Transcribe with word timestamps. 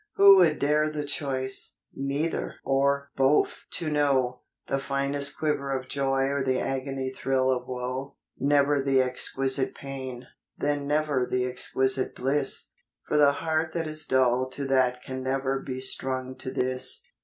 Who 0.15 0.37
would 0.37 0.57
dare 0.57 0.89
the 0.89 1.03
choice, 1.03 1.77
neither 1.93 2.55
or 2.65 3.11
both 3.15 3.65
to 3.73 3.87
know, 3.87 4.39
The 4.65 4.79
finest 4.79 5.37
quiver 5.37 5.69
of 5.77 5.87
joy 5.87 6.23
or 6.29 6.41
the 6.43 6.57
agony 6.59 7.11
thrill 7.11 7.51
of 7.51 7.67
woe? 7.67 8.15
Never 8.39 8.81
the 8.81 8.99
exquisite 8.99 9.75
pain, 9.75 10.25
then 10.57 10.87
never 10.87 11.27
the 11.29 11.45
exquisite 11.45 12.15
bliss, 12.15 12.71
For 13.03 13.15
the 13.15 13.33
heart 13.33 13.73
that 13.73 13.85
is 13.85 14.07
dull 14.07 14.49
to 14.49 14.65
that 14.65 15.03
can 15.03 15.21
never 15.21 15.59
be 15.59 15.79
strung 15.79 16.35
to 16.37 16.49
this,. 16.49 16.55
COMPENSA 16.55 17.07
TIONS. 17.07 17.07